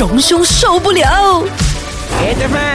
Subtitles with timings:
[0.00, 1.44] 荣兄受不了。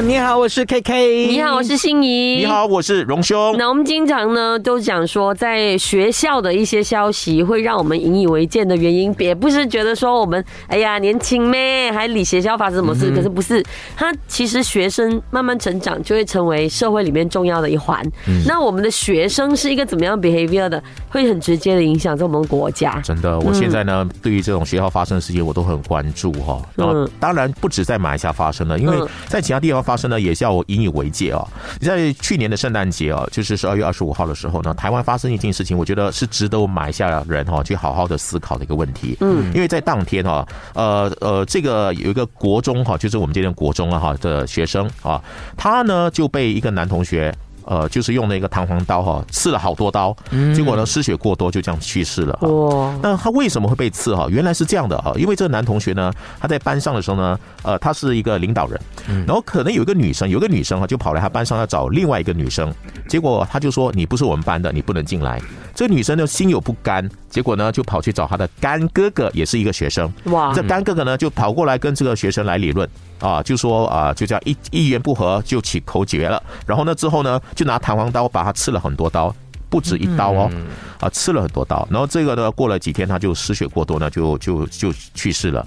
[0.00, 1.26] 你好，我是 K K。
[1.26, 2.36] 你好，我是心怡。
[2.36, 3.54] 你好，我是荣兄。
[3.58, 13.10] 那我们经常呢都讲说，在学校的一些消息会让我们引以为戒的原因，也不是觉得说我们哎呀年轻咩，还理学校发生什么事。
[13.10, 13.62] 可是不是，
[13.96, 18.00] 他其实学生慢慢成长就会成为社会里面重要的一环。
[18.46, 23.00] 那我们的学生是一个怎么样 behavior 的，会很直接的影响在我们国家。
[23.02, 26.62] 真的，我现在呢对于这种学校发生的事情，我都很关注哈。
[26.76, 28.96] 嗯，当然不止在马来西亚发生了，因为。
[29.28, 31.46] 在其他地方发生呢，也是要引以为戒啊！
[31.80, 39.16] 在去年的圣诞节啊，就是十二月二十五号的时候呢，台湾发生一件事情，我觉得是值得我们马来西亚人哈去好好的思考的一个问题。
[39.20, 45.22] 嗯，因为在当天哈，呃呃，这个有一个国中哈，就是我们这边国中啊哈的学生啊，
[45.56, 47.34] 他呢就被一个男同学。
[47.68, 50.16] 呃，就是用那个弹簧刀哈，刺了好多刀，
[50.56, 52.34] 结果呢失血过多，就这样去世了。
[52.40, 52.98] 哇！
[53.02, 54.26] 那他为什么会被刺哈？
[54.30, 56.10] 原来是这样的啊，因为这个男同学呢，
[56.40, 58.80] 他在班上的时候呢，呃，他是一个领导人，
[59.26, 62.72] 然后可能有一个女生，有个女生哈，就跑来他班上要找另外一个女生，
[63.06, 65.38] 结果他就说你不是我们班的，你不能进来。
[65.74, 70.12] 这个女生呢心有不甘，结果呢就跑去找他的干哥哥，也是一个学生。
[70.24, 70.52] 哇！
[70.54, 72.88] 这干哥哥呢就跑过来跟这个学生来理论。
[73.20, 79.34] 啊，就说啊，就这样一一言不合就起口角了，然后呢之后呢就拿弹簧刀把他刺了很多刀，
[79.68, 80.48] 不止一刀哦，
[81.00, 85.66] 啊刺了很多刀，然后这个呢过了几天他就失血过多呢就就就去世了，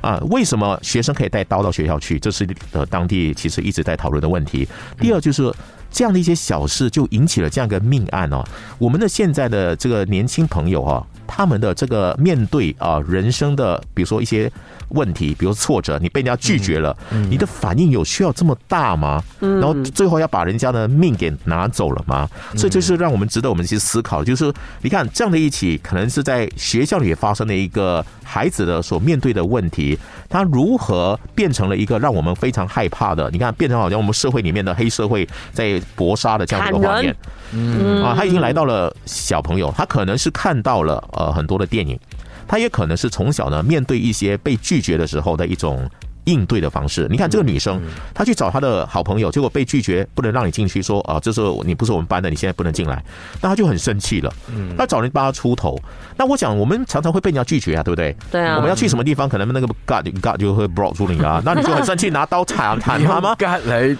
[0.00, 2.18] 啊为什么学生可以带刀到学校去？
[2.18, 4.66] 这是呃当地其实一直在讨论的问题。
[4.98, 5.54] 第二就是
[5.90, 8.44] 这样的一些小事就引起了这样一个命案哦，
[8.78, 11.06] 我们的现在的这个年轻朋友哈。
[11.30, 14.50] 他们的这个面对啊人生的，比如说一些
[14.88, 16.96] 问题，比如挫折，你被人家拒绝了，
[17.28, 19.22] 你的反应有需要这么大吗？
[19.38, 22.26] 然后最后要把人家的命给拿走了吗？
[22.56, 24.24] 所以这是让我们值得我们去思考。
[24.24, 24.50] 就是
[24.80, 29.98] 你看这样的一起，可能是在学校里发生的一个孩子的所面对的问题，
[30.30, 33.30] 他如何变成了一个让我们非常害怕的？
[33.30, 37.14] 你看，变成好像我们社会里面的黑社会在搏杀的这样一个画面。
[37.52, 41.02] 嗯啊，他已经来到了小朋友，他可能是看到了。
[41.12, 41.98] 呃，很多的电影，
[42.46, 45.88] 他也可能是从小呢面对一些被拒绝的时候的一种。
[46.28, 47.80] 应对的方式，你看这个女生，
[48.14, 53.02] 她去找她的好朋友，结果被拒绝，不能让你进去，说啊，这是你不是我们班的，你现在不能进来，
[53.40, 55.78] 那她就很生气了，嗯，她找人帮她出头。
[56.16, 58.14] 那我想，我们常常会被人家拒绝啊，对不对？
[58.30, 58.56] 对啊。
[58.56, 63.96] 我们要去什么地方，可能那个 God God 就会 brought 住你啊， 那你就很生气，拿刀砍砍他吗？God 来，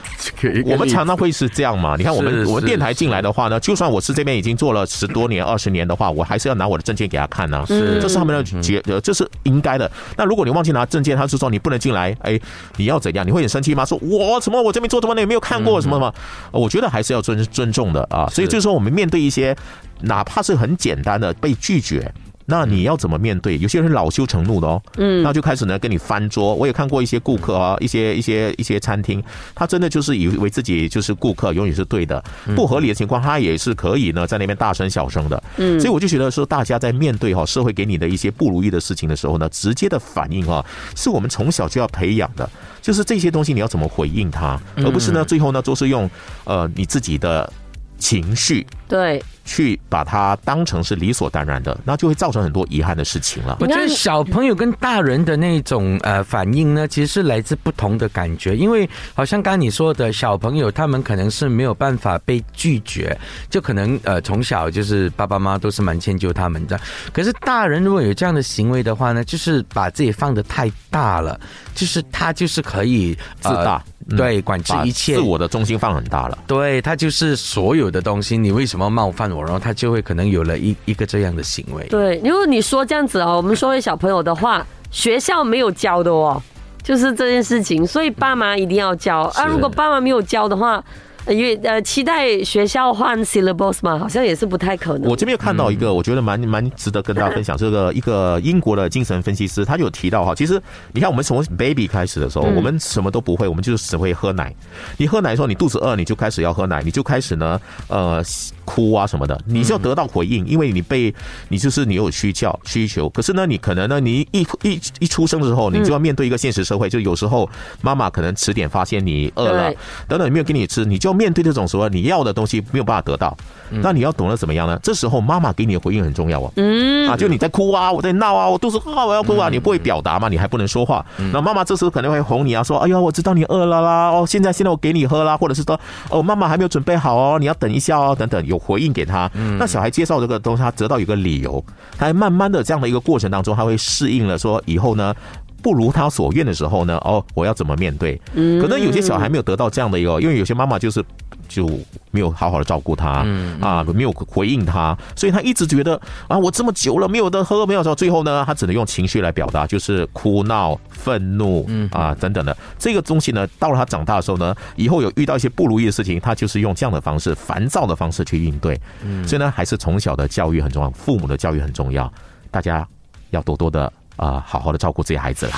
[0.65, 1.95] 我们常常会是这样嘛？
[1.97, 7.65] 你看我们我们电台进来的话呢，就算我是这边已经做了十多年、二十年的话，我还是要拿我的证件给他看呢。
[7.67, 9.91] 是，这是他们的结，这是应该的。
[10.17, 12.39] 那如果你忘记拿证件，他是说你不能进来，哎，
[12.77, 12.99] 你要。
[12.99, 13.25] 怎样？
[13.25, 13.85] 你会很生气吗？
[13.85, 14.61] 说我什么？
[14.61, 16.13] 我这边做这么多年没有看过什么什么？
[16.51, 18.27] 我觉得还是要尊尊重的啊。
[18.29, 19.57] 所以就是说，我们面对一些
[20.01, 22.13] 哪怕是很简单的被拒绝。
[22.51, 23.59] 那你要怎么面对？
[23.59, 26.55] 有些人恼羞成怒的哦，嗯，那就开始呢跟你翻桌。
[26.55, 29.23] 我也看过一些顾客啊，一些一些一些餐厅，
[29.55, 32.25] 他真的就是以为自己就是顾客，永远是对的，
[32.57, 35.43] 不合理的情况，他也是可以呢在那边大声小声的。
[35.59, 40.65] 嗯，所以我就觉得说，大家在面对哈社会给你的一些不如意的事情的时候呢，直接的反应啊，
[40.97, 42.49] 是我们从小就要培养的，
[42.81, 46.09] 就是这些东西你要怎么回应他，而不是呢最后呢都是用
[46.45, 47.53] 呃你自己的
[47.99, 49.23] 情绪对。
[49.45, 53.57] 去把它当成是理所当然的，那就会造成很多遗憾的事情了。
[53.61, 58.55] 我觉得小朋友跟大人的那种呃反应呢，其实是来自不同的感觉。
[58.55, 66.79] 因为好像刚刚你说的小朋友，他们可能是没有办法被拒绝，就可能呃从小就是爸爸妈妈都是蛮迁就他们的。
[67.11, 71.41] 可是大人如果有这样的行为的话呢，就是把自己放的太大了，
[71.75, 73.83] 就是他就是可以自大，
[74.15, 76.37] 对，管制一切，自我的中心放很大了。
[76.47, 79.43] 对他就是所有的东西，你为什么冒犯我？
[79.43, 81.87] 然后他就会可能有了一一个这样的行为。
[81.87, 86.43] 对，如果你说这样子哦，我们说为小朋友的话，学校没有教的哦，
[86.83, 89.47] 就是这件事情，所以爸妈一定要教啊。
[89.47, 90.85] 如果爸妈没有教的话。
[91.27, 95.11] 因为呃，期待学校换 syllabus 嘛，好像也是不太可能。
[95.11, 97.55] 我这边有看到一个，我觉得蛮蛮值得跟大家分享。
[97.55, 100.59] 这个一个英国的精神分析师，他就有提到哈，其实
[100.91, 104.55] 你看我们从 baby 开始的时候，我们什么都不会，我们就是只会喝奶。
[104.97, 108.25] 你喝奶的时候，你肚子饿，你就开始要喝奶，你就开始呢，呃，
[108.69, 111.15] 哭啊什么的，你就要得到回应，因为你被
[111.49, 113.09] 你就是你有需求需求。
[113.11, 117.47] 可是呢，你可能呢，你一一一出生的时候，你就要面对一个现实社会，就有时候
[117.83, 119.71] 妈妈可能迟点发现你饿了，
[120.09, 121.19] 等等没有给你吃，你就要。
[121.19, 123.37] 面对这种什么你要的东西没有办法得到，
[123.83, 124.79] 那你要懂得怎么样呢？
[124.85, 126.53] 这时候妈妈给你的回应很重要哦。
[126.55, 130.29] 嗯啊，就你在哭啊，我在闹啊，我肚子饿，我要哭啊，你不会表达嘛？
[130.29, 131.05] 你还不能说话。
[131.33, 139.31] 那妈妈这时候可能会哄你啊，说：“哎呀，我知道你饿了啦，哦，现在现在我给你喝啦，或者是说，哦，妈妈还没有准备好哦，你要等一下哦，等等，有回应给他。
[139.59, 141.65] 那小孩接受这个东西，他得到一个理由，
[141.97, 145.15] 他慢慢的这样的一个过程当中，他会适应了，说以后呢。
[145.63, 148.21] 不如他所愿的时候呢，哦，我要怎么面对？
[148.35, 151.05] 嗯，可能有些小孩没有得到这样的一个，因为有些妈妈就是
[151.49, 151.69] 就
[152.11, 153.61] 没有好好的照顾他，嗯。
[153.61, 161.89] 啊，没有回应他，所以他一直觉得啊，我这么久了没有的喝，没有到最后呢，他只能用情绪来表达，就是哭闹、愤怒，嗯。
[161.93, 162.57] 啊等等的。
[162.79, 168.81] 这个东西呢，到了他长大的时候呢，以后有遇到一些不如意的事情，他就是用这样的方式、烦躁的方式去应对。
[169.05, 172.11] 嗯，所以呢，还是从小的教育很重要，父母的教育很重要，
[172.51, 172.87] 大家
[173.31, 175.53] 要多多的啊好好的照顾自己孩子了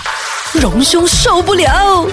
[0.54, 2.06] 荣兄受不了。